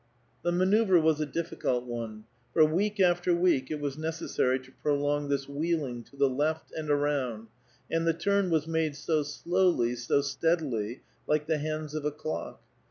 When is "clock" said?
12.11-12.63